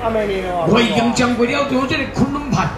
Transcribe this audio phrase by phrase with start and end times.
[0.00, 2.70] 我已经掌握了这个昆仑派。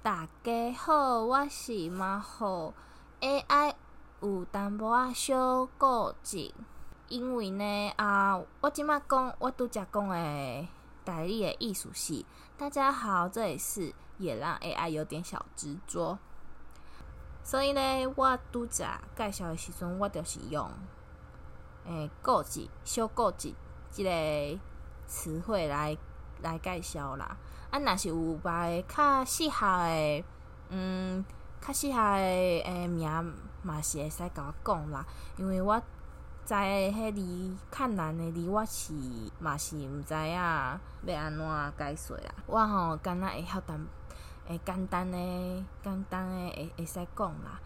[0.00, 2.72] 大家好，我是马虎
[3.20, 3.72] AI
[4.20, 6.52] 有淡薄仔小固执，
[7.08, 10.68] 因为呢啊，我即马讲我拄则讲诶
[11.04, 12.24] 台语的意思是，
[12.56, 16.18] 大家好，这里是也让 AI 有点小执着，
[17.42, 17.80] 所以呢，
[18.14, 18.84] 我拄则
[19.16, 20.70] 介绍的时阵，我就是用
[21.86, 23.52] 诶固执小固执
[23.90, 24.60] 这个
[25.06, 25.96] 词汇来
[26.40, 27.36] 来介绍啦。
[27.70, 30.24] 啊，若是有别个较适合诶，
[30.68, 31.24] 嗯，
[31.60, 33.08] 较适合诶诶名
[33.62, 35.04] 嘛是会使甲我讲啦，
[35.36, 35.82] 因为我
[36.52, 38.92] 知迄离较难诶，离我是
[39.38, 40.78] 嘛是毋知影要
[41.16, 42.24] 安怎解说啦。
[42.46, 43.86] 我吼敢若会晓淡，
[44.46, 47.58] 会简单诶，简单诶会会使讲啦。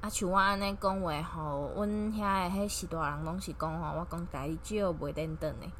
[0.00, 5.70] 啊，像我安尼讲话吼，阮遐诶迄时大人拢是讲吼，我讲台语只要袂轮转诶。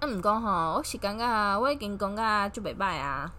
[0.00, 3.32] 啊，毋过吼，我是感觉我已经讲甲足袂歹啊。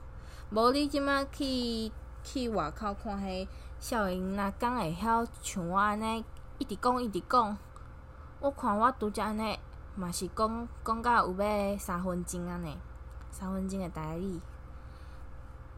[0.52, 1.91] 无你即马去
[2.23, 3.47] 去外口看迄
[3.80, 6.23] 少年仔，讲会晓像我安尼
[6.60, 7.58] 一直讲一直讲。
[8.40, 9.60] 我看我拄则安尼，
[9.96, 12.78] 嘛是讲讲甲有要三分钟安尼，
[13.32, 14.40] 三分钟诶代理。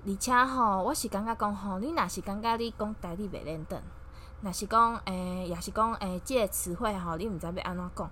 [0.06, 3.82] 而且吼，我是感觉讲吼，你若是感觉你讲代理袂轮转，
[4.42, 8.10] 若是讲诶，也是讲诶，即个词汇吼，你毋知要安怎讲，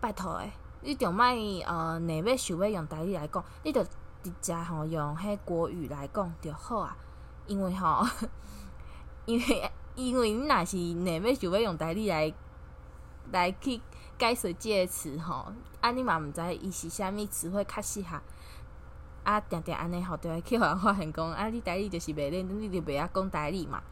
[0.00, 0.52] 拜托诶。
[0.82, 1.24] 你着莫
[1.66, 3.84] 呃，若要想要用代理来讲，你着
[4.22, 6.96] 直接吼用迄国语来讲着好啊。
[7.46, 8.06] 因为吼，
[9.26, 12.32] 因 为因为你若是若要想要用台语来
[13.32, 13.80] 来去
[14.18, 15.46] 解释即个词吼，
[15.80, 18.20] 啊你嘛毋知伊是啥物词汇较适合，
[19.24, 23.82] 啊定定安尼吼，着会去互人发现讲，啊你台语着是袂练，你着袂晓讲台语嘛。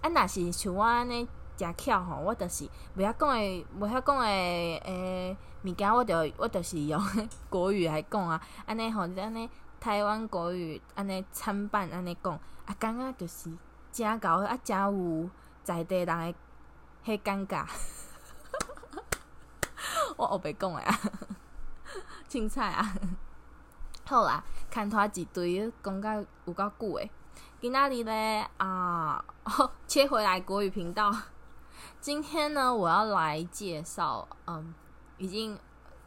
[0.00, 1.28] 啊若是像我安尼。
[1.58, 5.34] 诚巧吼，我着是袂晓讲诶，袂晓讲诶诶
[5.64, 7.02] 物件，我着我着是用
[7.48, 8.38] 国语来讲啊。
[8.66, 9.48] 安尼吼，安尼
[9.80, 13.50] 台湾国语安尼参半安尼讲，啊，感觉着是
[13.90, 15.30] 诚搞啊，诚有
[15.66, 16.32] 在地人诶
[17.04, 17.66] 迄尴尬。
[20.16, 21.00] 我后白讲诶啊，
[22.30, 22.94] 凊彩啊。
[24.04, 27.10] 好啦，牵拖一堆讲甲有够久诶。
[27.60, 29.24] 今仔日咧啊，
[29.88, 31.12] 切回来国语频道。
[32.00, 34.72] 今天呢，我要来介绍，嗯，
[35.18, 35.58] 已经，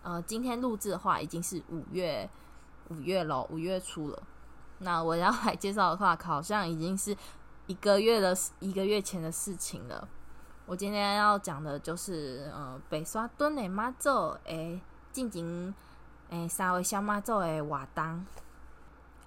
[0.03, 2.29] 呃，今天录制的话已经是五月
[2.87, 4.23] 五月咯，五月初了。
[4.77, 7.13] 那我要来介绍的话，好像已经是
[7.69, 10.07] 一个月的一个月前的事情了。
[10.65, 14.09] 我今天要讲的就是，呃，北沙屯的妈祖
[14.45, 14.81] 诶，
[15.11, 15.71] 进行
[16.31, 18.25] 诶三位小妈祖诶活动。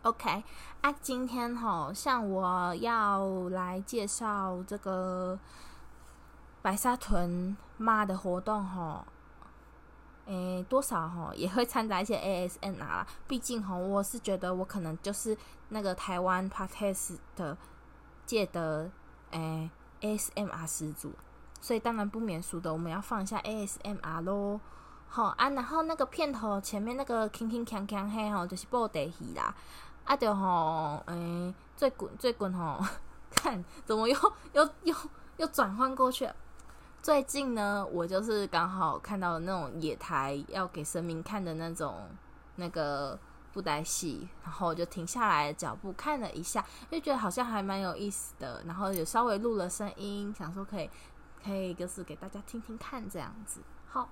[0.02, 0.42] OK，
[0.80, 5.38] 啊，今天吼像我要来介绍这个。
[6.62, 9.04] 白沙屯妈的活动吼，
[10.26, 13.06] 诶、多少吼也会掺杂一些 ASMR 啦。
[13.26, 15.36] 毕竟吼，我是觉得我可能就是
[15.70, 17.56] 那个台湾 Podcast 的
[18.26, 18.90] 界的
[19.30, 21.12] 诶、ASMR 始祖，
[21.60, 24.60] 所以当然不免俗的，我们要放一下 ASMR 咯。
[25.08, 29.54] 好啊，然后那个片头前面那个铿铿锵锵嘿吼，就是布袋戏啦。
[30.04, 32.82] 啊，就吼，诶、最滚最滚吼，
[33.30, 34.16] 看怎么又
[34.52, 34.94] 又又
[35.36, 36.28] 又转换过去。
[37.02, 42.08] 最近呢，我就是刚好看到那种野台要给神明看的那种
[42.56, 43.18] 那个
[43.52, 50.90] 布袋戏，然后就停下来脚步看了一下，就觉得好像还蛮有意思的，然后也稍微录了声音，想说可以
[51.44, 53.60] 可以就是给大家听听看这样子。
[53.86, 54.08] 好，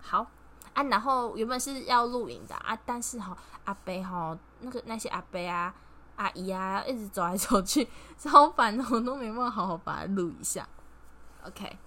[0.00, 0.26] 好
[0.74, 5.74] 啊，然后原本是要录影的啊，但是哈阿伯哈那个那些阿伯啊
[6.16, 10.68] 阿姨啊一直走来走去，超烦的，我都没办法好好把它录一下。
[11.44, 11.78] OK。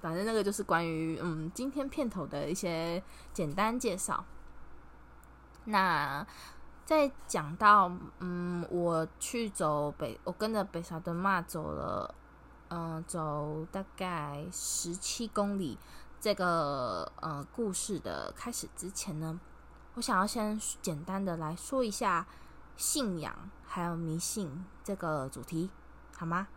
[0.00, 4.24] 反正那个就是关于嗯今天片头的一些简单介绍。
[5.64, 6.26] 那
[6.84, 12.14] 再讲到嗯我去走北，我跟着北沙屯妈走了，
[12.68, 15.78] 嗯走大概十七公里。
[16.22, 19.40] 这个呃故事的开始之前呢，
[19.94, 22.26] 我想要先简单的来说一下
[22.76, 23.34] 信仰
[23.66, 25.70] 还有迷信这个主题，
[26.14, 26.48] 好吗？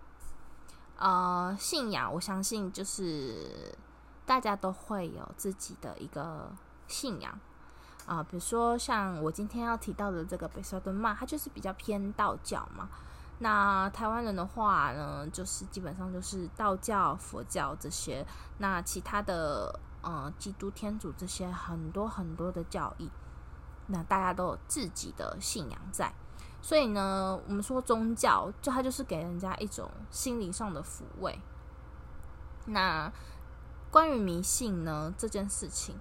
[0.98, 3.74] 呃，信仰，我相信就是
[4.26, 6.54] 大家都会有自己的一个
[6.88, 7.40] 信仰
[8.06, 12.90] 啊、比如说像我今天要提到的这个北沙屯妈，它就是比较偏道教嘛。
[13.40, 18.26] 那台湾人的话呢，就是基本上就是道教、佛教这些。
[18.60, 23.10] 那其他的呃基督天主这些很多很多的教义，
[23.88, 26.14] 那大家都有自己的信仰在，
[26.62, 31.40] 所以呢，我们说宗教就它就是给人家一种心灵上的抚慰。
[32.66, 33.12] 那
[33.92, 35.96] 关于迷信呢这件事情，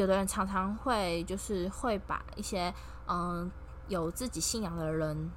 [0.00, 2.72] 有的人常常会就是会把一些
[3.06, 3.50] 嗯、
[3.88, 5.30] 有自己信仰的人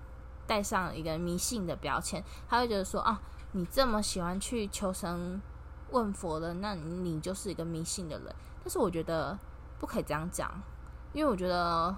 [0.47, 3.21] 带上一个迷信的标签，他会觉得说啊，
[3.51, 5.41] 你这么喜欢去求神。
[5.91, 8.35] 问佛的，那你就是一个迷信的人。
[8.63, 9.37] 但是我觉得
[9.79, 10.51] 不可以这样讲，
[11.13, 11.95] 因为我觉得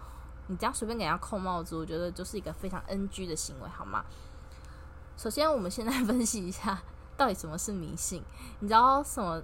[0.47, 4.03] 你这样随便给人家扣帽子，我觉得就是一个非常 NG 的行为，好吗？
[5.15, 6.77] 首先，我们现在分析一下
[7.15, 8.21] 到底什么是迷信。
[8.59, 9.41] 你知道什么？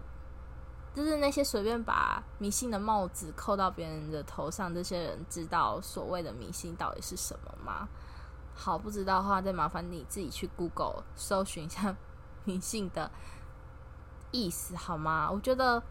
[0.94, 7.88] 就是那些随便把迷信的帽子扣到别人的头上，这些人知道所谓的迷信到底是什么吗？
[8.54, 11.96] 好，不知道的话，再麻烦你自己去 Google 搜寻一下
[12.46, 13.10] 迷信的。
[14.34, 15.30] 意思好吗？
[15.30, 15.84] 我觉得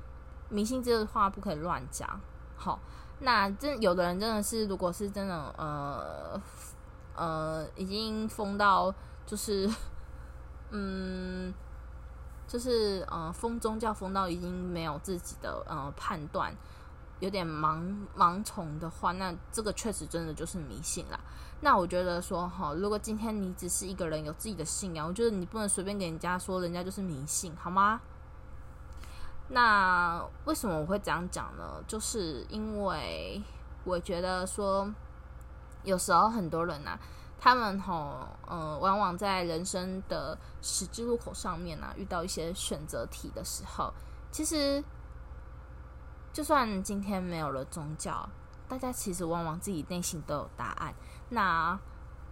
[0.49, 2.20] 迷信这个话不可以乱讲。
[2.56, 2.81] 好，
[3.19, 6.43] 那真有的人真的是，如果是真的，呃
[7.14, 8.94] 呃，已经疯到
[9.26, 9.70] 就是，
[10.73, 11.52] 嗯，
[12.50, 16.52] 就是呃，疯宗教疯到已经没有自己的呃判断，
[17.20, 17.81] 有点盲
[18.17, 21.20] 盲从的话，那这个确实真的就是迷信啦。
[21.61, 28.00] 那我觉得说，哈，如果今天你只是一个人有自己的信仰，我觉得你不能随便给人家说人家就是迷信，好吗？
[29.50, 31.81] 那为什么我会这样讲呢？
[31.87, 33.41] 就是因为
[33.85, 34.93] 我觉得说，
[35.85, 37.00] 有时候很多人呐、啊，
[37.40, 43.92] 他们吼，呃，往往在人生的十字路口上面啊，遇到一些选择题的时候，
[44.31, 44.84] 其实
[46.32, 48.28] 就算今天没有了宗教，
[48.69, 50.94] 大家其实往往自己内心都有答案。
[51.31, 51.81] 那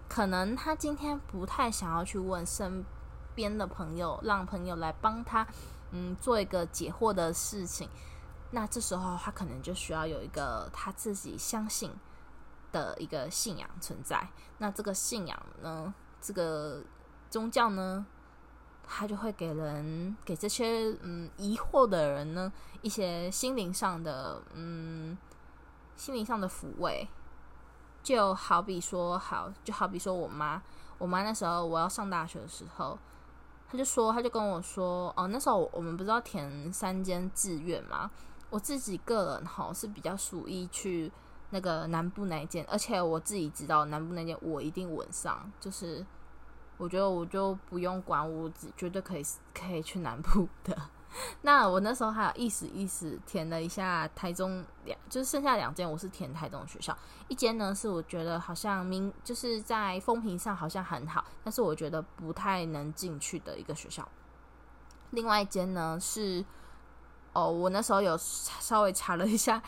[0.09, 2.85] 可能他今天不太想要去问身
[3.35, 5.47] 边的朋友，让朋友来帮他。
[5.91, 7.89] 嗯，做一个解惑的事情，
[8.51, 11.91] 那这时候他可能就需要有一个他自己相信
[12.73, 14.29] 的一个信仰存在。
[14.59, 16.83] 那这个信仰呢，这个
[17.31, 18.07] 宗教呢，
[18.83, 25.17] 他就会给人给这些嗯疑惑的人呢一些心灵上的嗯
[25.97, 27.09] 心灵上的抚慰。
[28.03, 30.63] 就好比说，好，就好比说我妈，
[30.97, 32.99] 我妈那时候我要上大学的时候。
[33.71, 38.11] 他就说，他就跟我说，哦，那时候我们不是要填三间志愿嘛？
[38.49, 41.13] 我自己个人哈是比较属意去
[41.51, 46.05] 那个南部那一间，而且我自己知道南部那间我一定稳上，就是
[46.77, 49.25] 我觉得我就不用管，我只绝对可以
[49.55, 50.77] 可以去南部的。
[51.41, 56.97] 那我那时候还有意思意思填了一下台中两，就是剩下两间我是填台中学校，
[57.29, 64.07] 一间呢是我觉得好像名就是在风评上好像很好，但是我觉得不太能进去的一个学校。
[65.13, 66.45] 另外一间呢是
[67.33, 69.63] 哦，我那时候有稍微查了一下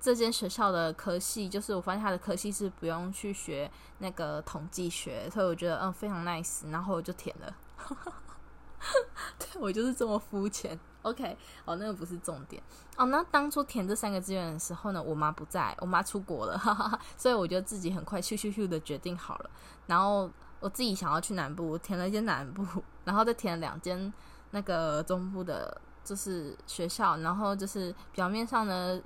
[0.00, 7.54] 这间学校的科系，就是我发现它的科系是不用去学那个统计学，所以我觉得嗯非常 nice，然后我就填了。
[9.38, 10.78] 对，我就是这么肤浅。
[11.02, 12.62] OK，哦，那个不是重点
[12.96, 13.06] 哦。
[13.06, 17.00] 那当初填这三个志愿的时候呢，我妈不在，我妈出国了，哈哈哈。
[17.16, 19.50] 所以我就自己很快咻咻咻的决定好了。
[19.86, 20.30] 然后
[20.60, 22.64] 我自己想要去南部，填了一间南部，
[23.04, 24.12] 然后再填了两间
[24.50, 27.16] 那个中部的，就是学校。
[27.18, 29.00] 然后就是表面上呢，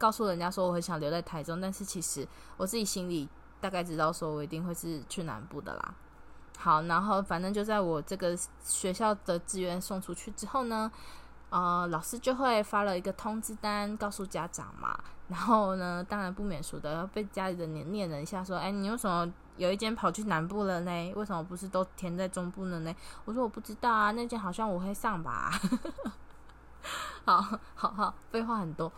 [0.00, 2.26] 告诉人家说我很想留在台中，但是其实
[2.56, 3.28] 我自己心里
[3.60, 5.94] 大概知道，说我一定会是去南部的啦。
[6.58, 10.90] 好，然后反正就在我这个学校的志愿送出去之后呢，
[11.50, 14.98] 呃，老师就会发了一个通知单告诉家长嘛。
[15.28, 21.12] 然后呢，当然不免俗的被家里的人念了一下，说：“哎，你为什么有一间跑去南部了呢？
[21.14, 22.92] 为什么不是都填在中部了呢？”
[23.26, 25.52] 我说：“我不知道啊，那间好像我会上吧。”
[27.24, 27.40] 好
[27.74, 28.90] 好好，废话很多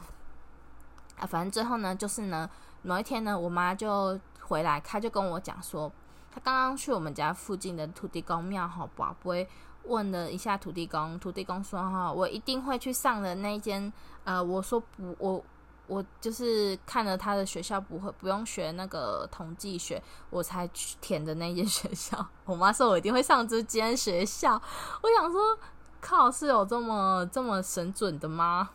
[1.19, 1.26] 啊。
[1.26, 2.49] 反正最后呢，就是呢，
[2.83, 5.90] 某一天呢，我妈就回来，她就跟我讲说。
[6.35, 9.47] 她刚刚去我们家附近的土地公庙哈，宝贝
[9.85, 13.92] 问了一下土地公，土地公说哈，我一定会去上的那一间，
[14.25, 15.45] 呃，我说不，我
[15.87, 22.26] 我就是看了他的学校不会不用学那个统计学，我才去填的那间 学校。
[22.47, 24.54] 我妈说我一定会上这间学校，
[25.02, 25.59] 我想说
[26.00, 28.71] 靠，是有这么这么神准的吗？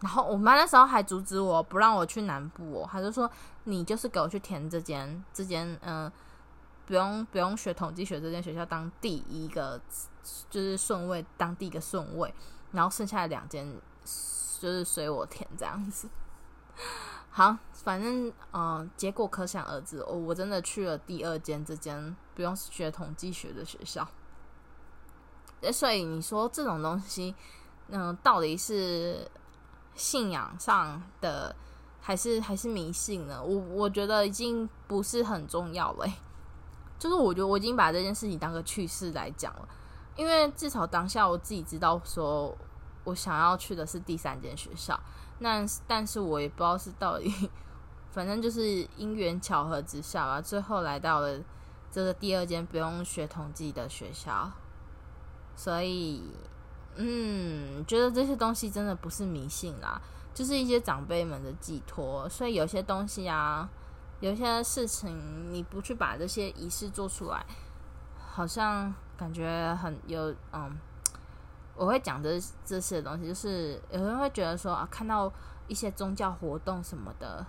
[0.00, 3.30] 然后我妈那时候还阻止我不让我去南部哦，她就说
[3.64, 6.10] 你就是给我去填这间这间嗯。
[6.86, 9.78] 不用不用学统计学，这间学校当第一个
[10.48, 12.32] 就是顺位，当第一个顺位，
[12.72, 13.70] 然后剩下的两间
[14.58, 16.08] 就是随我填这样子。
[17.28, 24.08] 好，反正嗯、结果可想而知，我我真的去了第二间这间不用学统计学的学校。
[25.70, 27.34] 所以你说这种东西，
[27.90, 29.30] 嗯、到底是
[29.98, 31.54] 信仰上的，
[32.00, 33.42] 还是还是迷信呢？
[33.42, 36.06] 我我觉得已经不是很重要了。
[36.98, 39.68] 就是我觉得我已经把这件事情当个趣事来讲了，
[40.16, 42.56] 因为至少当下我自己知道，说
[43.04, 44.98] 我想要去的是第三间学校，
[45.38, 47.50] 那但是我也不知道是到底，
[48.10, 51.38] 反正就是因缘巧合之下吧，最后来到了
[51.90, 54.50] 这个第二间不用学统计的学校，
[55.54, 56.22] 所以
[56.98, 60.00] 嗯，觉得这些东西真的不是迷信啦，
[60.34, 63.68] 就是一些长辈们的寄托，所以有些东西啊。
[64.20, 67.46] 有些事情你不去把这些仪式做出来，
[68.16, 70.76] 好像感觉很有嗯，
[71.76, 72.32] 我会讲的
[72.64, 75.32] 这些东西，就是有人会觉得说啊，看到
[75.68, 77.46] 一些宗教活动什么的，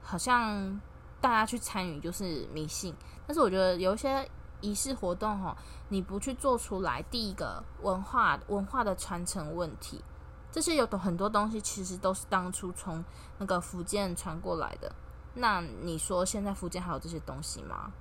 [0.00, 0.80] 好像
[1.20, 2.94] 大家去参与就是迷信。
[3.26, 4.26] 但是我觉得有一些
[4.60, 5.56] 仪式活动哈，
[5.88, 10.02] 你不去做出来，第一个文化文化的传承问题，
[10.50, 13.04] 这些有的很多东西其实都是当初从
[13.38, 14.92] 那个福建传过来的。
[15.34, 17.92] 那你说现在福建还有这些东西吗？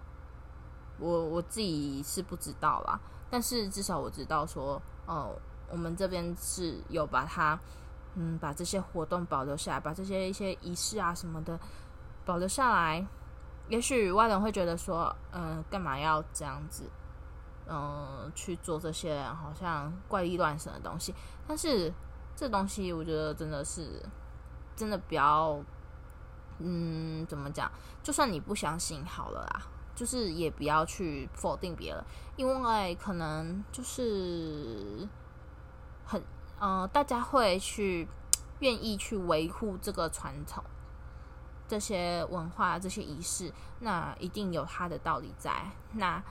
[0.98, 3.00] 我我自己是不知道啦，
[3.30, 5.34] 但是至少我知道说，哦，
[5.70, 7.58] 我们这边是有把它，
[8.16, 11.58] 嗯，把这些活动保留下来，把这些一些仪式啊什么的
[12.26, 13.06] 保留下来。
[13.70, 16.84] 也许外人会觉得说，嗯，干嘛要这样子，
[17.68, 21.16] 嗯，去做这些好像怪力乱神的东西？
[21.48, 21.94] 但是
[22.36, 24.04] 这东西我觉得真的是，
[24.76, 25.60] 真的比较。
[26.62, 27.72] 嗯，怎么讲？
[28.04, 29.62] 就算你不相信好了啦，
[29.96, 32.04] 就是也不要去否定别人，
[32.36, 35.08] 因为可能就是
[36.06, 36.22] 很
[36.60, 38.06] 呃，大家会去
[38.60, 40.62] 愿意去维护这个传统、
[41.70, 45.54] 这些文化、这些仪式，那一定有它的道理在。
[45.94, 46.22] 那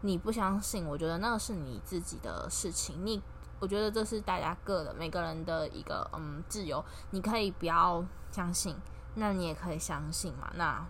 [0.00, 3.04] 你不相信，我觉得那个是你自己的事情。
[3.04, 3.22] 你，
[3.60, 8.74] 我觉得这是大家个人每个人的一个嗯自由，你可以不要相信。
[9.16, 10.84] 那你也可以相信嘛，那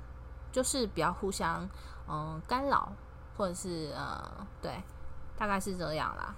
[0.53, 1.69] 就是不要互相
[2.09, 2.93] 嗯、干扰，
[3.37, 4.81] 或者是呃对，
[5.37, 6.35] 大概是这样啦。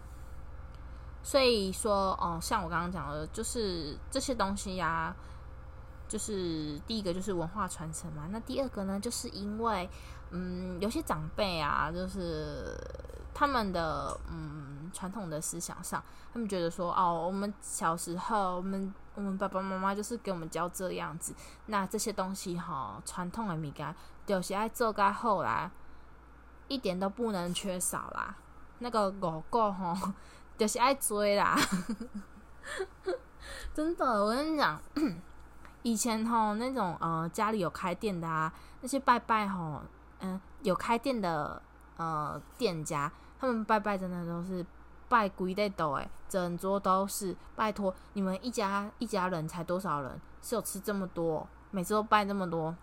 [1.22, 5.14] 所以说哦、像我刚刚讲的，就是这些东西呀、
[6.08, 8.28] 就是第一个就是文化传承嘛。
[8.30, 9.88] 那第二个呢，就是因为
[10.30, 12.76] 嗯有些长辈啊，就是
[13.32, 18.92] 他们的嗯传统的思想上，他们觉得说哦，我们小时候我们。
[19.14, 21.34] 我们爸爸妈妈就是给我们教这样子，
[21.66, 23.92] 那这些东西哈，传统的物件
[24.24, 25.68] 就是爱做到好啦，
[26.68, 28.36] 一点都不能缺少啦。
[28.78, 30.14] 那个五谷哈，
[30.56, 31.58] 就是爱追啦。
[33.74, 34.80] 真的，我跟你讲，
[35.82, 39.82] 以前哈那种呃家里有开店的啊，那些拜拜哈，
[40.20, 41.61] 嗯、有开店的
[41.97, 44.64] 呃店家，他们拜拜真的都是。
[45.11, 47.35] 拜鬼得斗诶，整桌都是。
[47.56, 50.20] 拜托你们一家一家人才多少人？
[50.42, 51.49] 是有吃这么多？
[51.70, 52.76] 每次都拜这么多？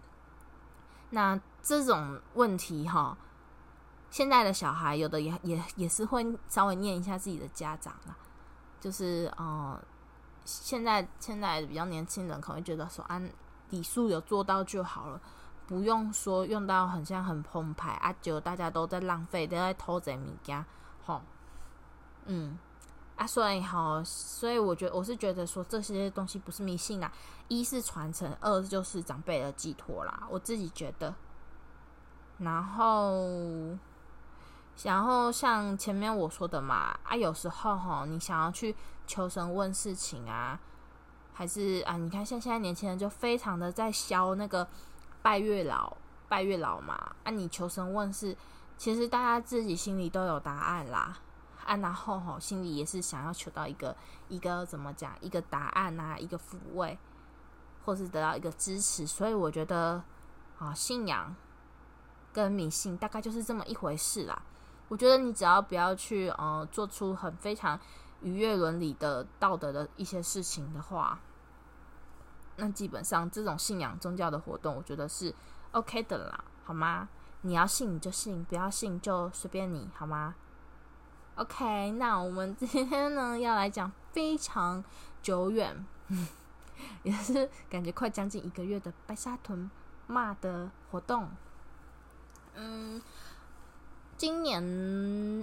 [1.12, 3.16] 那这种问题哈，
[4.10, 8.18] 现在的小孩有的也也也是会稍微念一下自己的家长啦。
[8.82, 9.80] 就是呃，
[10.46, 13.30] 现在现在比较年轻人可能会觉得说，按
[13.72, 15.20] 礼数有做到就好了，
[15.68, 20.64] 不用说用到很像很澎湃啊，就大家都在浪费，都在偷这物件，
[21.06, 21.22] 吼。
[22.25, 22.58] 嗯，
[23.16, 27.12] 啊，所以好，所以我觉得我是觉得说这些东西不是迷信啦，
[27.48, 31.14] 一是传承，二就是长辈的寄托啦，我自己觉得。
[32.38, 33.78] 然后，
[34.84, 38.75] 然后像前面我说的嘛，啊，有时候哈，你想要去
[39.06, 40.60] 求神问事情啊，
[41.34, 44.68] 还是啊，你看像现在年轻人就非常的在消那个
[45.22, 45.96] 拜月老，
[46.28, 48.36] 拜月老嘛，啊，你求神问事，
[48.78, 51.18] 其实大家自己心里都有答案啦。
[51.66, 53.96] 啊，然后吼，心里也是想要求到一个
[54.28, 56.96] 一个怎么讲，一个答案啊，一个抚慰，
[57.84, 59.08] 或是得到一个支持。
[59.08, 60.04] 所以我觉得
[60.60, 61.36] 啊，信仰
[62.32, 64.40] 跟迷信大概就是这么一回事啦。
[64.88, 67.80] 我觉得你只要不要去呃做出很非常
[68.22, 71.19] 逾越伦理的道德的一些事情的话，
[72.57, 75.34] 那基本上这种信仰宗教的活动，我觉得是
[75.72, 77.10] OK 的啦，好吗？
[77.41, 80.34] 你要信你就信，不要信就随便你，好吗
[81.36, 84.84] ？OK，那我们今天呢要来讲非常
[85.22, 85.86] 久远，
[87.03, 89.69] 也是感觉快将近一个月的白沙屯
[90.07, 91.29] 骂的活动。
[92.55, 93.01] 嗯，
[94.17, 94.63] 今年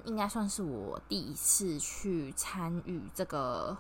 [0.07, 3.77] 应该算是我第一次去参与这个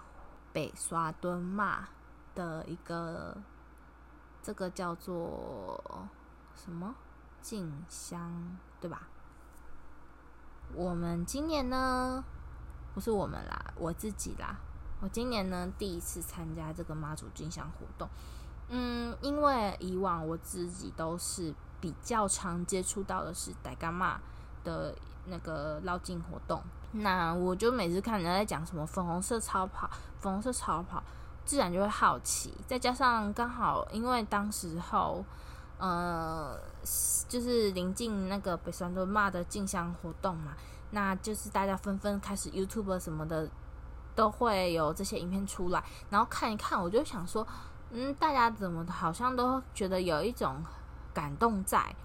[0.52, 1.88] 白沙屯妈
[2.34, 3.34] 的一个，
[4.42, 5.82] 这个叫做
[6.54, 6.94] 什么
[7.40, 9.08] 进香，对吧？
[10.74, 12.22] 我们今年呢，
[12.92, 14.58] 不是我们啦，我自己啦，
[15.00, 18.06] 我今年呢第一次参加这个妈祖进香活动，
[18.68, 24.20] 嗯，因为以往我自己都是比较常接触到的是大甲妈
[24.64, 24.94] 的
[25.26, 29.88] 那个绕境活动，那我就每次看人家在讲什么粉红色超跑，
[30.18, 31.02] 粉红色超跑，
[31.44, 35.24] 自然就会好奇，再加上刚好因为当时候，
[35.78, 36.58] 呃，
[37.28, 40.52] 就是临近那个北山都骂的进香活动嘛，
[40.90, 43.48] 那就是大家纷纷开始 YouTube 什么的。
[44.14, 47.46] 都会有这些影片出来，然后看一看，我就想说，
[47.92, 50.62] 嗯，大家怎么好像都觉得有一种
[51.14, 51.96] 感动在，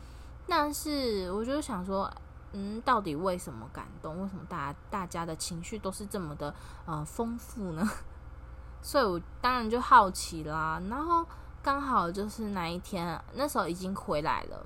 [0.48, 2.10] 但是我就想说，
[2.54, 4.22] 嗯，到底为什么感动？
[4.22, 6.54] 为什么大家大家的情绪都是这么的
[6.86, 7.88] 呃丰富呢？
[8.82, 10.82] 所以我当然就好奇啦。
[10.90, 11.26] 然后
[11.62, 14.66] 刚好就是那一天，那时候已经回来了，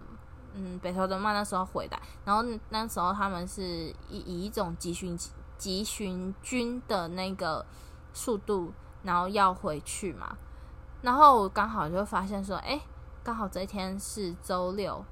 [0.53, 3.63] 嗯，北投的妈那时候回来，然后那时候他们是
[4.09, 5.17] 以以一种集训。
[5.61, 7.63] 急行军的那个
[8.13, 8.73] 速度，
[9.03, 10.35] 然后要回去嘛，
[11.03, 12.81] 然后我刚好就发现说，哎，
[13.23, 15.05] 刚好这一天是周六，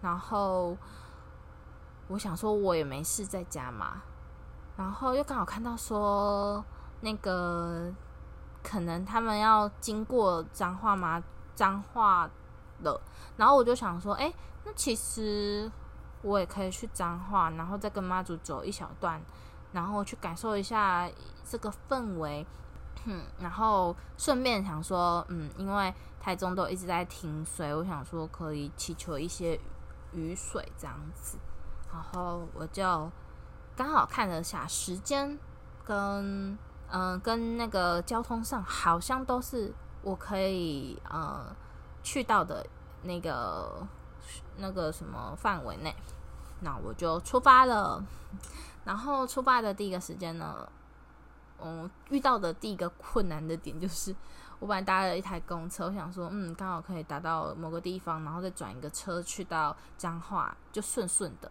[0.00, 0.74] 然后
[2.10, 4.02] 我想说我也没事在家嘛，
[4.76, 6.62] 然后又刚好看到说
[7.00, 7.90] 那个
[8.62, 11.22] 可能他们要经过彰化嘛，
[11.54, 12.28] 彰化
[12.80, 13.00] 了，
[13.36, 15.70] 然后我就想说，哎，那其实
[16.22, 19.22] 我也可以去彰化，然后再跟妈祖走一小段。
[19.72, 21.08] 然后去感受一下
[21.48, 22.44] 这个氛围，
[23.04, 29.60] 哼，然后顺便想说，嗯，因为台中都一直在停水，我想说可以祈求一些
[30.12, 31.38] 雨水这样子。
[31.92, 33.10] 然后我就
[33.76, 35.38] 刚好看了下时间
[35.84, 41.54] 跟，嗯跟那个交通上好像都是我可以呃、
[42.02, 42.66] 去到的
[43.02, 43.86] 那个
[44.56, 45.94] 那个什么范围内，
[46.60, 48.04] 那我就出发了。
[48.84, 50.66] 然后出发的第一个时间呢，
[51.60, 54.14] 嗯，遇到的第一个困难的点就是，
[54.58, 61.50] 我本来搭了一台公车，我想说，嗯，刚好可以达到某个地方，然后再转一个车去到彰化，就顺顺的。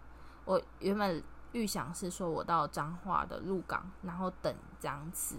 [0.50, 5.36] 我原本预想是说我到彰化的鹿港，然后等这样子，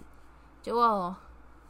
[0.61, 1.13] 结果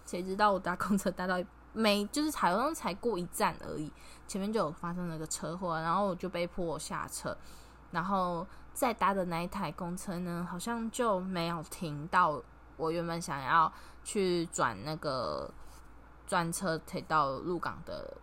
[0.05, 1.41] 谁知道我搭公车搭到
[1.73, 3.91] 没，就是好像才过一站而已，
[4.27, 7.35] 前面就有发生了个车祸，然后我就被迫下车，
[7.89, 8.45] 然后。
[8.73, 12.41] 再搭的那一台公车呢，好像就没有停到
[12.77, 15.51] 我原本想要去转那个
[16.25, 18.15] 专车推到鹿港的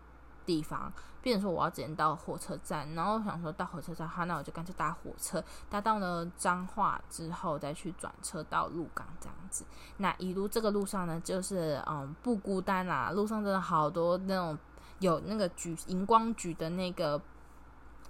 [0.47, 0.91] 地方，
[1.29, 9.65] 变成说我要直接到火车站，然后想说到火车站，好，那我就干脆搭火车，搭到了彰化之后再去转车到鹿港这样子。
[9.99, 14.59] 那一路这个路上呢，就是嗯不孤单啦，路上真的好多那种
[15.01, 17.21] 有那个橘荧光橘的那个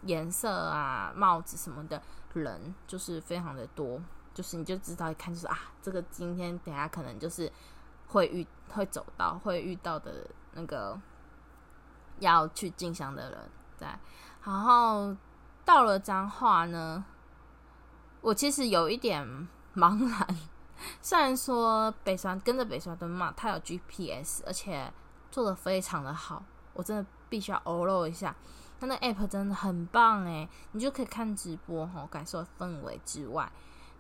[0.03, 2.01] 颜色啊帽子什么的。
[2.35, 4.01] 人就是非常的多，
[4.33, 7.51] 就是你就知道一看就是啊，这个今天等下可能就是
[8.07, 10.97] 会遇会走到会遇到的那个
[12.21, 13.89] 要去进香的人，对。
[14.45, 15.17] 然后
[15.65, 17.05] 到了彰化呢，
[18.21, 19.27] 我其实有一点
[19.75, 20.37] 茫然。
[21.03, 24.93] 虽然说北酸跟着北酸的妈，他有 GPS，而且
[25.31, 28.35] 做的非常的好，我真的必须要欧露一下。
[28.81, 33.51] 它那 app 真的很棒诶，你就可以看直播吼，感受氛围之外，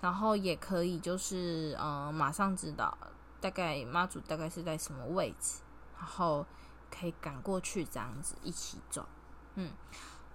[0.00, 2.96] 然后也可以就是呃马上知道
[3.40, 5.58] 大概妈祖大概是在什么位置，
[5.98, 6.46] 然后
[6.90, 9.06] 可以赶过去这样子一起走，
[9.54, 9.72] 嗯，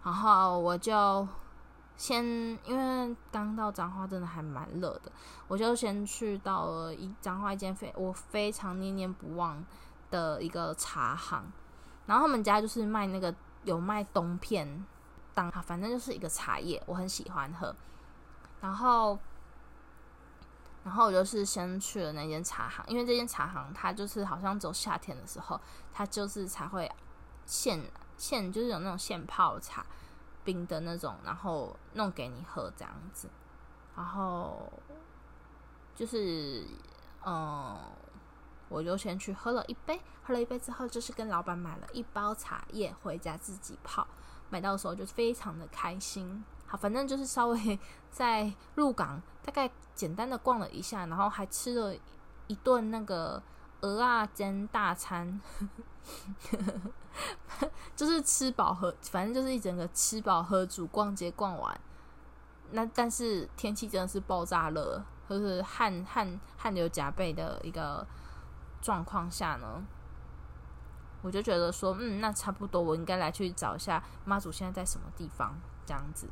[0.04, 1.28] 然后我就
[1.96, 2.24] 先
[2.66, 5.12] 因为刚到彰化真的还蛮热的，
[5.48, 9.64] 我就先去到了一彰化一间非我非常念念不忘
[10.12, 11.44] 的一个茶行，
[12.06, 13.34] 然后他们家就是卖那个。
[13.66, 14.86] 有卖冬片，
[15.34, 17.74] 当反正就是一个茶叶，我很喜欢喝。
[18.60, 19.18] 然后，
[20.84, 25.60] 然后我就是先去了那间茶行，因为这间茶行它就是好像只有夏天的时候，
[25.92, 26.92] 它就是才会
[27.46, 27.84] 现
[28.18, 29.86] 现就是有那种现泡茶
[30.44, 33.30] 冰的那种，然后弄给你喝这样子。
[33.96, 34.72] 然后
[35.96, 36.66] 就是
[37.26, 37.78] 嗯。
[38.70, 44.08] 我就先去喝了一杯，喝了一杯之后，就是跟老板买了一包茶叶回家自己泡。
[44.50, 46.44] 买到的时候就非常的开心。
[46.74, 51.96] 好，反正就是稍微 在鹿港大概简单的逛了一下，然后还吃了
[52.48, 53.44] 一顿那个
[53.82, 55.40] 鹅啊煎大餐，
[57.96, 61.80] 就是吃饱喝，反正就是一整个吃饱喝足，逛街逛完。
[62.72, 68.04] 那但是天气真的是爆炸热，就是汗汗汗流浃背的一个。
[68.82, 69.82] 状况下呢，
[71.22, 76.28] 我就觉得说，嗯，那差不多，我应该来去找一下妈祖现在在什么地方这样子。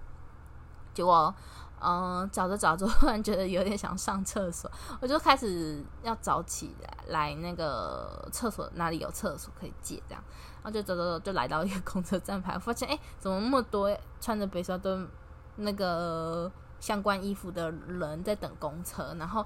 [0.93, 1.33] 结果，
[1.81, 4.69] 嗯，找着找着， 突然觉得有点想上厕所，
[5.01, 10.23] 我就开始要找起来来那个厕所哪里有厕所可以借这样，
[10.61, 15.07] 然后就走走走，就来到一个公车站牌，发现哎，怎么那么多穿着白纱的
[15.55, 19.15] 那个相关衣服的人在等公车？
[19.17, 19.43] 然后，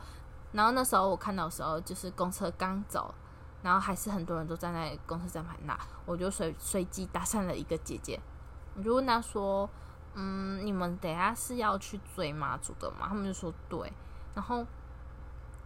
[0.51, 3.13] 然后那时候我看到的时候，就是公车刚走，
[3.62, 8.19] 然后还是很多人都站在公车站牌那，我就随随机搭讪了一个姐姐，
[8.75, 9.69] 我就问她说。
[10.15, 13.08] 嗯，你们等下是要去追妈祖的吗？
[13.08, 13.91] 他们就说对，
[14.34, 14.65] 然后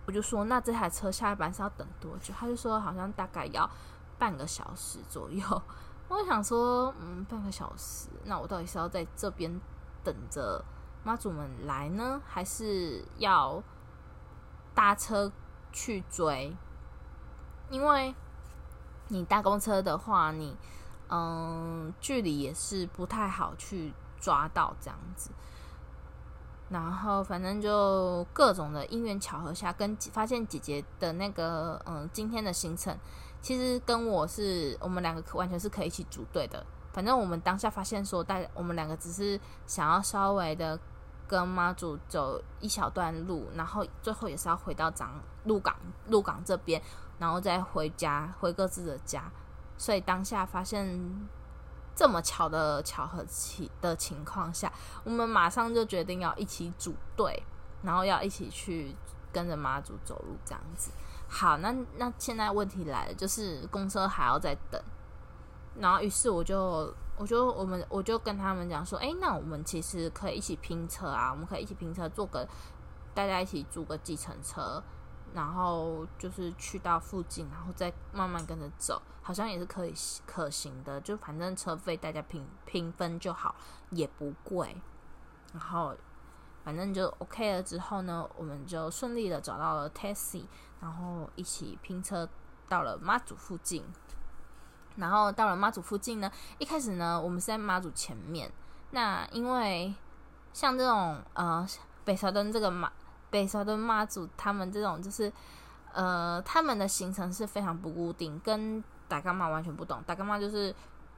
[0.06, 2.34] 我就说那这台车下一班是要等多久？
[2.38, 3.70] 他就说好像大概要
[4.18, 5.62] 半个小时左右。
[6.08, 9.62] 我想说，嗯，半个小时，那我到底是要在这边
[10.04, 10.66] 等着
[11.04, 13.62] 妈祖们来呢，还是要
[14.74, 15.32] 搭车
[15.72, 16.58] 去追？
[17.70, 18.16] 因为
[19.10, 20.58] 你搭公车的话，你
[21.10, 23.94] 嗯，距离也是不太好去。
[24.20, 25.32] 抓到这样子，
[26.70, 32.96] 然后反正就各种的因缘巧合下，跟发现姐姐的那个嗯，今天的行程
[33.42, 36.64] 其实跟我是我们两个完全是可以一起组队的。
[36.92, 40.78] 反正我们当下发现说，带我们两个只是想要稍微的
[41.28, 45.76] 跟妈祖走一小段路，然后最后也是要回到长鹿港
[46.08, 46.82] 鹿港这边，
[47.18, 49.32] 然后再回家回各自的家。
[49.78, 51.28] 所以当下发现。
[52.00, 54.72] 这么巧的巧合情的情况下，
[55.04, 57.44] 我们马上就决定要一起组队，
[57.84, 58.96] 然后要一起去
[59.34, 60.92] 跟着妈祖走路这样子。
[61.28, 64.82] 好，那那现在问题来了，就是公车还要再等，
[65.76, 72.48] 然后于是我就我就我们我就跟他们讲说，哎，那我们其实可以一起拼车啊，我们可以一起拼车，坐个
[73.14, 74.82] 大家一起租个计程车。
[75.34, 79.94] 然后就是去到附近，然后再慢慢跟着走，好像也是可以
[80.26, 81.00] 可行的。
[81.02, 83.56] 就反正车费大家平平分就好，
[83.92, 84.76] 也不贵。
[85.54, 85.96] 然后
[86.64, 90.46] 反正就 OK 了之后呢，我们就顺利的找到了 taxi，
[90.80, 92.28] 然后一起拼车
[92.68, 93.84] 到了妈祖附近。
[94.96, 98.52] 然后到了妈祖附近呢，一开始呢，我们是在妈祖前面。
[98.92, 99.94] 那因为
[100.52, 101.68] 像这种呃
[102.04, 102.92] 北沙屯这个妈。
[103.30, 105.32] 北沙的妈祖他们这种就是，
[105.94, 110.02] 呃，他们的行程是非常不固定，跟大甲妈完全不同。
[110.04, 110.74] 大甲妈就是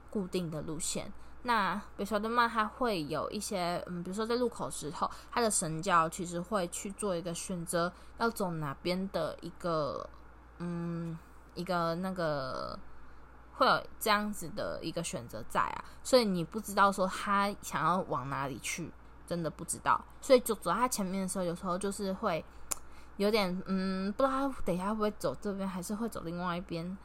[0.09, 1.11] 固定的路线，
[1.43, 10.09] 那白沙屯妈它会有一些，嗯，比如说在路口时候，它的神教其实会去做一个选择，要走哪边的一个，
[10.59, 11.17] 嗯，
[11.53, 12.77] 一个那个
[13.53, 18.91] 会有这样子的一个选择在啊，所以你不知道说他想要往哪里去。
[19.31, 22.43] 真的不知道，所以就走在他前面的时候，有时候就是会
[23.15, 26.97] 有点嗯，不知道等一下会不会走这边，还是会走另外一边。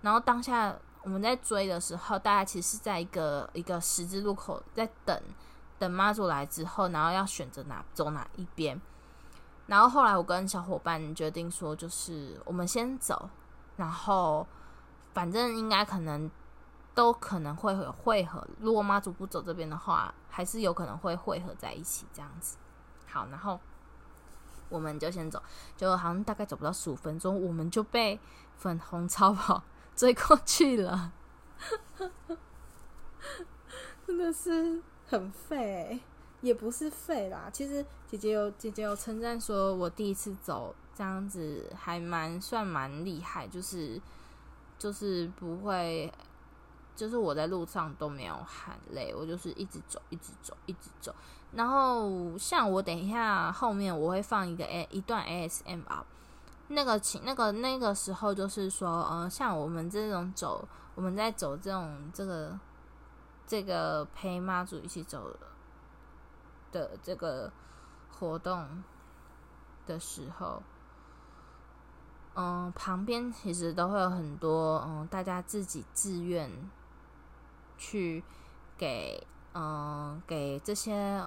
[0.00, 5.22] 然后当下我们在追的时候，大家其实是在一个一个十字路口在等，
[5.78, 8.80] 等妈祖来之后，然后要选择哪走哪一边。
[9.66, 13.28] 然后后来我跟小伙伴决定说，就是我们先走，
[13.76, 14.46] 然后
[15.12, 16.30] 反正应该可能。
[16.98, 22.56] 都可能会有汇合，如果妈祖不走这边的话，还是有可能会汇合在一起这样子。
[23.06, 23.60] 好，然后
[24.68, 25.40] 我们就先走，
[25.76, 28.18] 就好像大概走不到十五分钟，我们就被
[28.56, 29.62] 粉红超跑
[29.94, 31.12] 追过去了，
[34.04, 36.00] 真的是很废，
[36.40, 37.48] 也不是废啦。
[37.52, 44.02] 其实姐姐有姐姐有称赞说，我第一次走这样子还蛮算蛮厉害，就是
[44.76, 46.12] 就是不会。
[46.98, 51.14] 就是我在路上都没有喊累，我就是一直走，一直走，一直走。
[51.52, 56.02] 然后像我等一下后面我会放一个 A 一段 ASMR，
[56.66, 62.58] 那个情那个那个时候就是说，呃，像我们这种走，我们在走这种这个
[63.46, 65.32] 这个陪妈祖一起走
[66.72, 67.52] 的这个
[68.10, 68.82] 活动
[69.86, 70.60] 的时候，
[72.34, 76.50] 嗯、旁边其实都会有很多嗯、大家自己自愿。
[77.78, 78.22] 去
[78.76, 81.26] 给嗯、给这些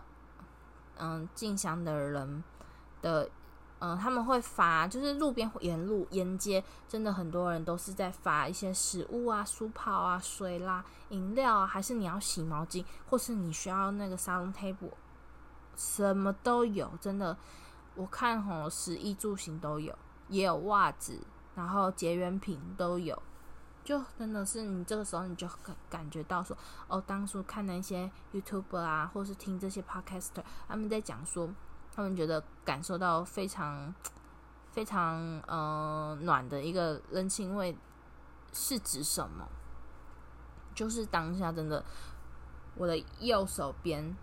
[0.98, 2.44] 嗯进香的人
[3.02, 3.28] 的
[3.84, 14.92] 嗯、他们会发，就是路边沿路沿街，真的很多人都是在发一些食物啊、书泡啊、水啦、饮料啊，还是你要洗毛巾，或是你需要那个沙龙 table，
[15.76, 17.36] 什么都有，真的，
[17.96, 21.20] 我看吼，食衣住行都有，也有袜子，
[21.56, 23.20] 然后结缘品都有。
[23.84, 26.56] 就真的是你这个时候你就感感觉到说
[26.88, 31.50] 哦，当初看那些 YouTube 啊，或是听这些 Podcaster，他们在讲说，
[31.94, 33.94] 他们觉得感受到非常
[34.72, 37.76] 非常呃暖的一个人情味
[38.54, 39.48] 是指什么？
[40.74, 41.84] 就是当下真的，
[42.76, 44.16] 我的右手边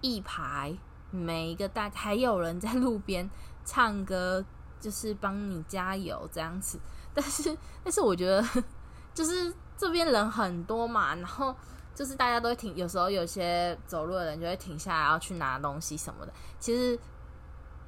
[0.00, 0.74] 一排
[1.10, 3.28] 每一个大，还有人在路边
[3.64, 4.42] 唱歌，
[4.80, 6.80] 就是帮你加油这样子。
[7.12, 8.42] 但是，但是我觉得，
[9.14, 11.54] 就是这边人很多嘛，然后
[11.94, 16.98] 就是大家都会停，有时候有些走路的人就会停下来要去拿东西什么的，其实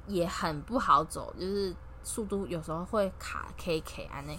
[0.07, 4.35] 也很不好走，就是速度有时候会卡 K K 啊那，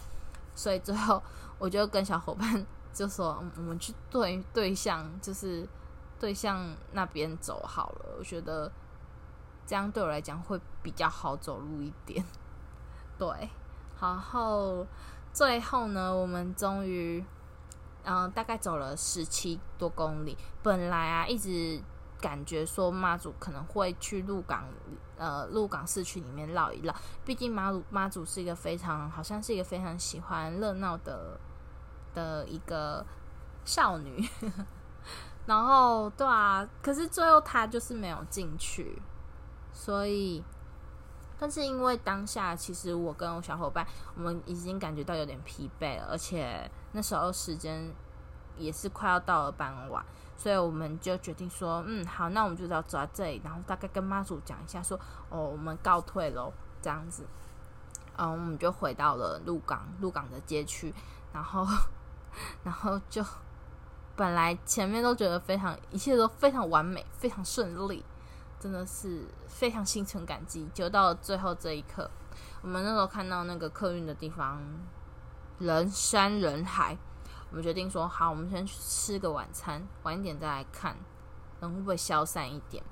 [0.55, 1.23] 所以最后
[1.59, 5.69] 我就跟小伙伴就说，我们去对对象，就是。
[6.21, 8.69] 对象那边走好了，我觉得
[9.65, 12.25] 这样对我来讲会比较好走路一点。
[13.17, 13.49] 对，
[14.01, 14.85] 然后
[15.39, 17.25] 最后呢，我们终于，
[18.03, 20.37] 嗯、大概走了十七多公里。
[20.65, 21.81] 本来啊，一直
[22.21, 24.65] 感觉说妈祖可能会去鹿港，
[25.17, 26.93] 呃，鹿港市区里面绕一绕。
[27.25, 31.39] 毕竟妈祖妈祖是一个非常，好像是一个非常喜欢热闹的
[32.13, 33.07] 的一个
[33.65, 34.29] 少女。
[35.47, 39.01] 然后，对啊，可是最后她就是没有进去，
[39.73, 40.43] 所以，
[41.39, 47.91] 但是因为当下其实我跟我小伙伴，我们已经感觉到有点疲惫了，而且那时候时间
[48.57, 50.05] 也是快要到了傍晚，
[50.37, 54.99] 所以我们就决定说，嗯，好，那我们就要走到这里，然后大概跟妈祖讲一下，说，
[55.29, 57.25] 哦，我们告退喽，这样子，
[58.17, 60.93] 嗯，我们就回到了鹿港，鹿港的街区，
[61.33, 61.67] 然后，
[62.65, 63.25] 然后就。
[64.17, 68.05] 本来前面都觉得非常，一切都非常完美，非常顺利，
[68.59, 70.69] 真的是非常心存感激。
[70.75, 72.11] 就到最后这一刻，
[72.63, 74.61] 我们那时候看到那个客运的地方，
[75.59, 76.97] 人山人海，
[77.51, 80.97] 我们决定说好，我们先去吃个晚餐，晚一点再来看，
[81.61, 82.83] 人会不会消散一点？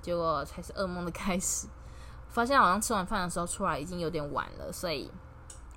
[0.00, 1.66] 结果才是噩梦的开始，
[2.28, 5.10] 发现好像吃完饭的时候出来已经有点晚了，所以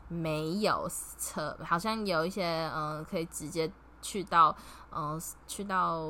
[0.07, 3.71] 没有车，好像有一些嗯、可以直接。
[3.99, 4.55] 去到，
[4.95, 6.07] 嗯、去到，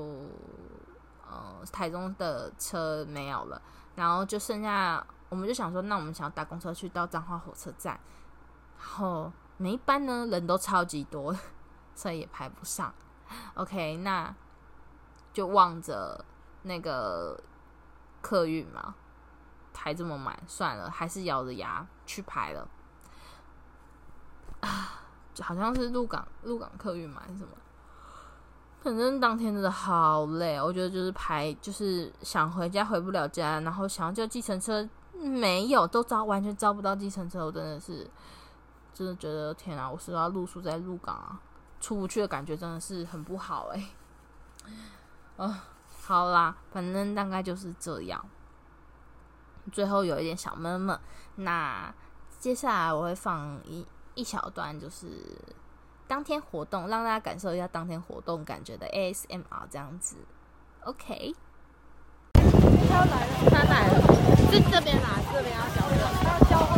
[1.72, 3.62] 台中的车没有了，
[3.96, 8.00] 然后就剩下，我们就想说，那我们想要搭公车去到彰化火车站，
[8.78, 11.36] 然后每一班呢人都超级多，
[11.96, 12.94] 所以也排不上。
[13.56, 14.34] OK，那
[15.34, 16.24] 就望着
[16.64, 17.42] 那个
[18.22, 18.96] 客运嘛，
[19.74, 22.68] 排这么满，算了，还是咬着牙去排了。
[24.62, 25.04] 啊，
[25.42, 27.52] 好像是鹿港鹿港客运嘛，还是什么？
[28.80, 38.10] 反正当天真的好累，我觉得就是排，就是想回家回不了家，然后想要叫计程车，没有，都招完全招不到计程车，我真的是，
[38.94, 41.42] 真的觉得天啊，我是要露宿在鹿港啊，
[41.82, 43.94] 出不去的感觉真的是很不好哎、
[45.38, 45.44] 欸。
[45.44, 45.66] 啊，
[46.04, 48.24] 好啦，反正大概就是这样，
[49.72, 50.98] 最后有一点小闷闷。
[51.36, 51.94] 那
[52.40, 55.08] 接下来我会放一一小段，就是。
[56.08, 60.16] 当天活动，让大家感受一下当天活动感觉的 ASMR 这样子
[60.82, 61.34] ，OK。
[62.34, 64.02] 他来了，他来了，
[64.50, 65.92] 是这边啦，这边要交换，
[66.24, 66.77] 要交会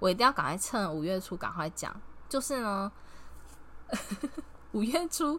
[0.00, 1.94] 我一定要赶快趁五月初赶快讲，
[2.28, 2.90] 就是呢，
[4.72, 5.38] 五月初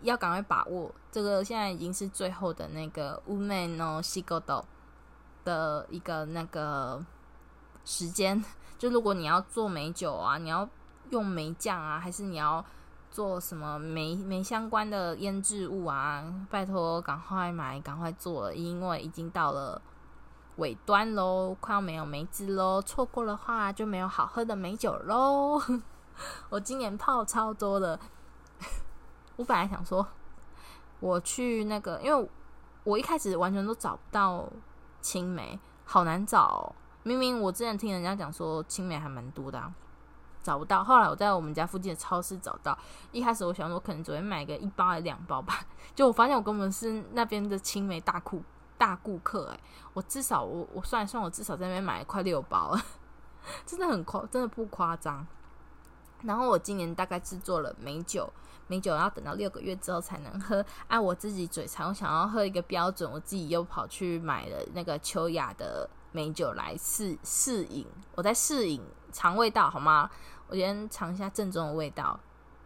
[0.00, 4.64] 要赶快把握这个，现在已经是最后的那个乌梅诺西狗豆
[5.44, 7.04] 的一个那个
[7.84, 8.42] 时间。
[8.78, 10.66] 就如果你要做梅酒啊，你要
[11.10, 12.64] 用梅酱啊，还是你要
[13.10, 16.24] 做什么梅梅相关的腌制物啊？
[16.48, 19.82] 拜托，赶快买，赶快做，因为已经到了
[20.60, 25.60] 尾端喽，快要没有梅子喽，错过的话就没有好喝的梅酒喽。
[26.50, 27.98] 我今年泡超多的，
[29.36, 30.06] 我本来想说，
[31.00, 32.30] 我去那个，因为
[32.84, 34.46] 我一开始完全都找不到
[35.00, 36.74] 青梅，好难找。
[37.02, 39.72] 明明我之前听人家讲说青梅还蛮多的，
[40.42, 40.84] 找不到。
[40.84, 42.78] 后来我在我们家附近的超市找到。
[43.12, 45.60] 一开始我想说可能只会买个一包还两包吧，
[45.94, 48.42] 就我发现我根本是那边的青梅大库
[48.80, 49.60] 大顾客哎、
[49.92, 52.82] 我至少我我算一算，我至少在那边买了快六包了，
[53.66, 55.26] 真的很夸，真的不夸张。
[56.22, 58.32] 然后我今年大概制作了美酒，
[58.68, 60.64] 美酒要等到六个月之后才能喝。
[60.88, 65.88] 按我自己嘴馋，我想要喝一个标准，我自己又跑去买了那个秋雅的。
[66.12, 70.10] 美酒来试试饮，我在试饮尝味道好吗？
[70.48, 72.18] 我先尝一下正宗的味道，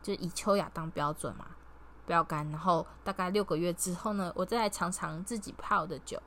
[0.03, 1.44] 就以秋雅当标准嘛，
[2.07, 2.49] 标杆。
[2.51, 6.21] 然后大概六个月之后呢，我再来尝尝自己泡的酒，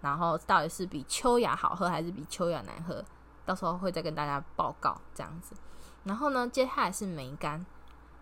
[0.00, 3.04] 然后到底是比秋雅好喝还是比秋雅难喝，
[3.44, 5.54] 到时候会再跟大家报告这样子。
[6.04, 7.64] 然后呢，接下来是梅干。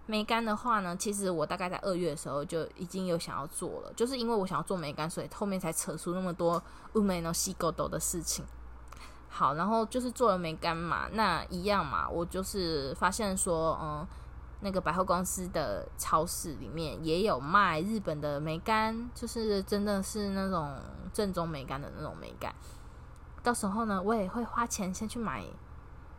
[0.06, 8.44] 梅干的话呢，其实我大概在二月的时候就已经有想要做了，就是因为我想要做梅干，所以后面才扯出那么多乌梅诺西狗豆的事情。
[9.30, 14.06] 好，然后就是做了梅干嘛，那一样嘛，我就是发现说，嗯，
[14.64, 20.74] 那个百货公司的超市里面也有卖日本的梅干，就是真的是那种
[21.12, 22.52] 正宗梅干的那种梅干。
[23.42, 25.44] 到时候呢，我也会花钱先去买。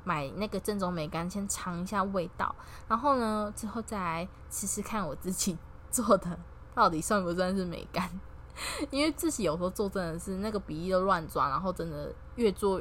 [0.07, 2.55] 买那个正宗梅干，先尝一下味道，
[2.87, 5.57] 然后呢，之后再来试试看我自己
[5.89, 6.37] 做的
[6.75, 8.07] 到底算不算是梅干。
[8.91, 12.79] 因为自己有时候做真的是那个比例都乱抓，然后真的越做，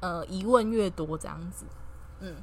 [0.00, 1.66] 呃，疑问越多这样子。
[2.20, 2.34] 嗯，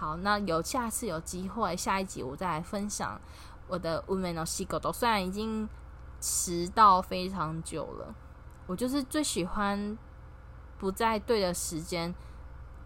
[0.00, 3.20] 好，那有下次有机会，下一集我再来分享
[3.68, 4.90] 我的乌梅诺西狗豆。
[4.90, 5.68] 虽然已经
[6.22, 8.14] 迟到非常久了，
[8.66, 9.98] 我就是最喜欢
[10.78, 12.14] 不在对的时间。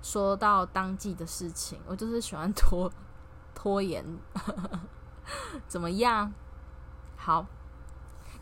[0.02, 2.90] 说到当季的事情，我就是喜欢拖
[3.54, 4.04] 拖延，
[5.68, 6.32] 怎么样？
[7.16, 7.46] 好，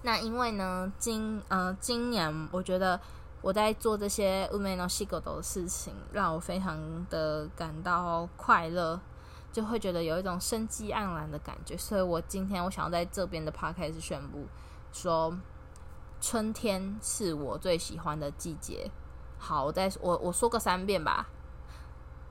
[0.01, 2.99] 那因为呢，今呃今年我觉得
[3.43, 9.01] 我在做这些乌梅诺西狗豆的事情，让我非常的感到快乐，
[9.53, 11.77] 就会觉得有一种生机盎然的感觉。
[11.77, 14.47] 所以我今天我想要在这边的 podcast 宣布
[14.93, 15.37] 说，
[16.21, 18.91] 春天是我最喜欢的季节。
[19.39, 21.29] 好，我再我我说个三遍吧。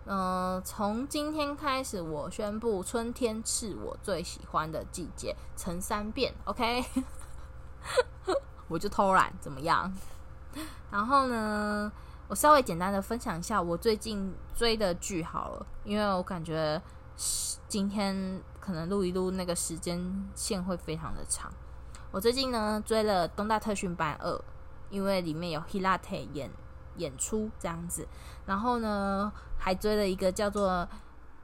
[0.06, 6.86] 嗯、呃，从今天开始，我宣布春天是我最喜欢的季节，成三遍，OK？
[8.70, 9.94] 我就偷懒，怎么样？
[10.92, 11.92] 然后呢，
[12.28, 16.82] 我稍微简单的分享一下我最近追的剧好了，因为我感觉
[17.68, 21.52] 今天可能录一录那个时间线会非常的长。
[22.12, 24.32] 我最近呢追了《东大特训班二》，
[24.90, 26.50] 因为里面有 Hirate 演。
[26.98, 28.06] 演出这样子，
[28.46, 30.70] 然后呢，还追了一个叫做《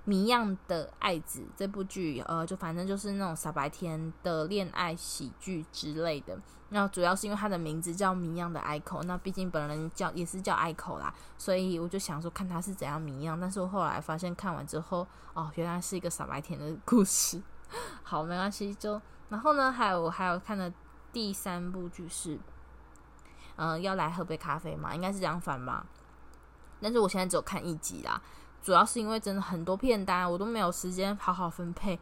[0.07, 6.39] 谜样的爱子》这部剧，呃，就反正就是那种傻白甜的恋爱喜剧之类的。
[6.69, 13.37] 那主要是因为它的名字叫谜样的 Aiko，那毕竟本人叫也是叫 Aiko 啦，所以我就想说看他是怎样谜样。
[13.37, 17.41] 但是我后来发现看完之后，哦，原来是一个傻白甜的故事。
[18.01, 20.71] 好，没关系，就然后呢，还有我还有看的
[21.11, 22.39] 第三部剧是。
[23.57, 24.95] 嗯、呃，要来喝杯咖啡嘛？
[24.95, 25.85] 应该是这样翻吧。
[26.79, 28.21] 但是我现在只有看一集啦，
[28.61, 31.99] 主要是因为真的很多片单，我都没有时间好好分配。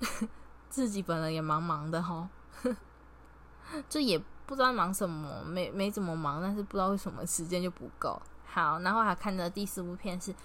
[0.70, 2.26] 自己本人也忙忙的齁，
[3.88, 8.20] 就也不知道忙什么，没没怎么忙，但是不知道为什么时间就不够。
[8.46, 10.32] 好，然后还看的第四部片是《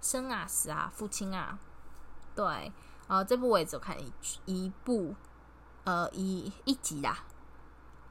[0.00, 1.58] 生啊死啊父亲啊》，
[2.36, 2.72] 对，
[3.06, 4.12] 呃，这部我也只有看一
[4.46, 5.14] 一部，
[5.84, 7.18] 呃，一一集啦。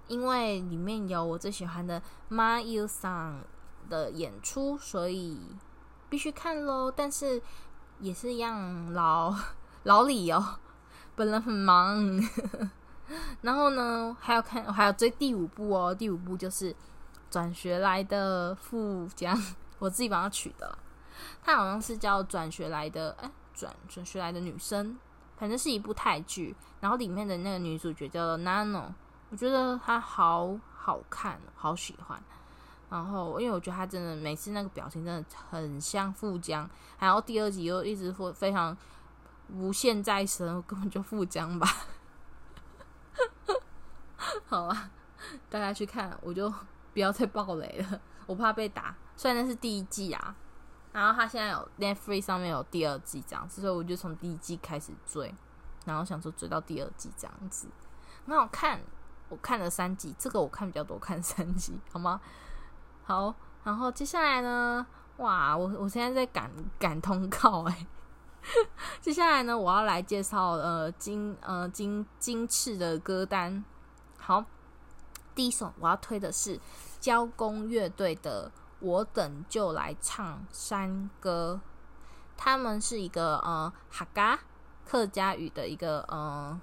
[0.07, 3.41] 因为里面有我最喜欢的马优桑
[3.89, 5.37] 的演出，所以
[6.09, 6.91] 必须看喽。
[6.91, 7.41] 但是
[7.99, 9.33] 也是一样老
[9.83, 10.59] 老理哦，
[11.15, 12.19] 本人很忙。
[13.41, 15.95] 然后呢，还要看，还要追第五部哦。
[15.95, 16.75] 第五部就是
[17.31, 19.37] 转学来的富江，
[19.79, 20.77] 我自己帮他取的。
[21.41, 24.97] 他好像是叫转学来的，哎，转转学来的女生，
[25.37, 26.53] 反正是一部泰剧。
[26.81, 28.91] 然后里面的那个女主角叫做 Nano。
[29.29, 32.21] 我觉得她好好看，好喜欢。
[32.89, 38.75] 然后，因为我觉得他真的每次那个表情真的很像富江，然后第二集又一直会非常
[39.49, 41.67] 无限再生，根本就富江吧。
[44.45, 44.89] 好啊，
[45.49, 46.49] 大家去看，我就
[46.93, 48.95] 不要再爆雷了，我怕被打。
[49.17, 50.35] 虽然那是第一季啊，
[50.93, 55.35] 然后他现在有 Netflix 上面有第二季这样子，所以我就从第一季开始追，
[55.85, 57.67] 然后想说追到第二季这样子，
[58.25, 58.79] 很好看。
[59.29, 62.21] 我看了三集，这个我看比较多，看三集好吗？
[63.07, 63.33] 好，
[63.63, 64.85] 然后接下来呢？
[65.15, 67.87] 哇，我我现在在赶赶通告哎。
[68.99, 73.63] 接下来呢，我要来介绍呃金呃金金翅的歌单。
[74.17, 74.43] 好，
[75.33, 76.59] 第一首我要推的是
[76.99, 78.49] 交工乐队的
[78.79, 81.61] 《我等就来唱山歌》，
[82.35, 84.37] 他们是一个呃哈嘎
[84.85, 86.59] 客家语的一个呃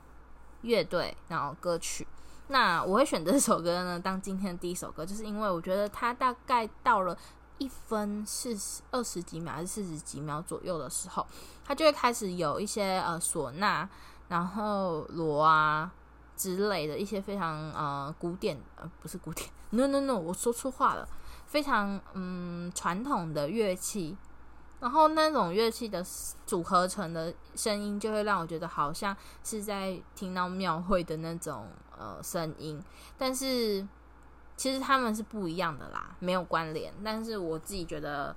[0.60, 2.06] 乐队，然后歌曲。
[2.48, 7.16] 那我会选这首歌呢，当今天的第一首歌，就是因为我觉得它大概到了
[7.58, 11.26] 一分四十二十几秒还是四十几秒左右的时候，
[11.64, 13.88] 它就会开始有一些呃唢呐，
[14.28, 15.90] 然后锣啊
[16.36, 21.08] 之类的一些非常呃古典呃不是古典，no no no，我说错话了，
[21.46, 24.16] 非常嗯传统的乐器。
[24.80, 26.04] 然后那种乐器的
[26.44, 31.68] 组合成的声音，就会让我觉得好像是在听到庙会的那种
[31.98, 32.82] 呃声音，
[33.16, 33.86] 但是
[34.56, 36.92] 其实他们是不一样的啦，没有关联。
[37.04, 38.34] 但是我自己觉得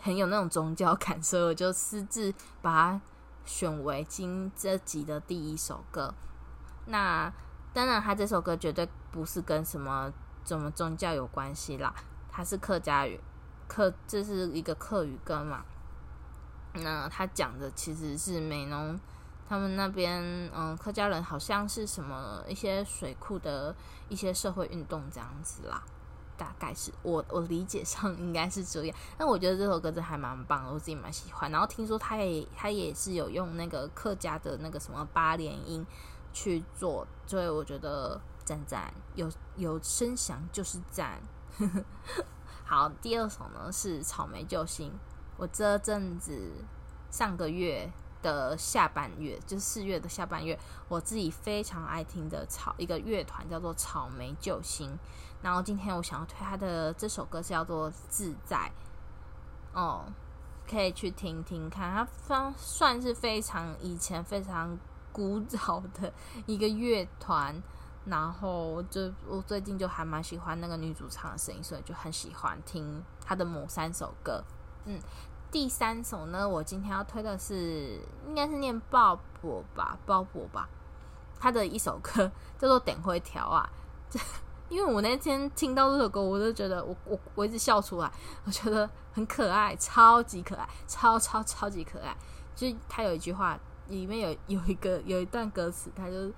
[0.00, 3.00] 很有那种宗教感，所以我就私自把它
[3.44, 6.14] 选为今这集的第一首歌。
[6.86, 7.32] 那
[7.72, 10.12] 当然，他这首歌绝对不是跟什么
[10.44, 11.94] 什么宗教有关系啦，
[12.30, 13.20] 它是客家语。
[13.66, 15.62] 客，这是一个客语歌嘛？
[16.72, 18.98] 那他讲的其实是美浓
[19.48, 20.22] 他们那边，
[20.54, 23.74] 嗯，客家人好像是什么一些水库的
[24.10, 25.82] 一些社会运动这样子啦，
[26.36, 28.94] 大概是我我理解上应该是这样。
[29.16, 31.50] 但我觉得这首歌真还蛮棒，我自己蛮喜欢。
[31.50, 35.86] 然后听说他也他也是有用那个客家的那个什么八连音
[36.34, 41.18] 去做，所以我觉得赞赞有有声响就是赞。
[42.64, 44.92] 好，第二首呢是草莓救星。
[45.38, 46.52] 我这阵子
[47.10, 47.90] 上个月
[48.22, 50.58] 的下半月，就是四月的下半月，
[50.88, 54.98] 我自己非常爱听的草一个乐团叫做草莓救星。
[55.42, 58.72] 然后今天我想要推他的这首歌是叫做自在，
[59.72, 60.04] 哦，
[60.68, 61.94] 可以去听听看。
[61.94, 64.76] 它算算是非常以前非常
[65.12, 66.12] 古早的
[66.46, 67.62] 一个乐团。
[68.04, 74.42] 然后就我最近就还蛮喜欢那个女主唱的声音，所以就很喜欢听她的某三首歌。
[74.86, 74.98] 嗯，
[75.50, 80.68] 第三首呢，我今天要推的是应该是念鲍勃吧，鲍勃吧，
[81.40, 83.68] 他的一首歌叫做《点灰条》啊。
[84.68, 88.12] 因为我那天听到这首歌，我就觉得我我我一直笑出来，
[88.44, 92.14] 我觉得很可爱，超级可爱，超超超级可爱。
[92.54, 96.30] 就是他有一句话，里面有有一个有一段歌词，他就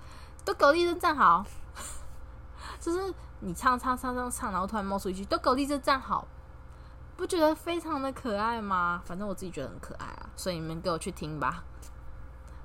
[0.45, 1.45] 都狗立正站好。
[2.79, 6.25] 就是你唱唱唱唱唱，然后突然冒出一句“都狗立正站好”，
[7.21, 8.99] 不觉得非常的可爱吗？
[9.05, 11.63] 反正我自己觉得很可爱啊，所以你们给我去听吧。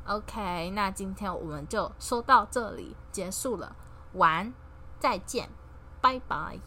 [0.06, 3.76] OK，那今天我们就说到这里结束了，
[4.14, 4.54] 晚，
[4.98, 5.50] 再见，
[6.00, 6.58] 拜拜。